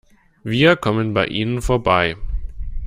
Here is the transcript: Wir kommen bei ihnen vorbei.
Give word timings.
Wir 0.43 0.77
kommen 0.77 1.13
bei 1.13 1.27
ihnen 1.27 1.61
vorbei. 1.61 2.17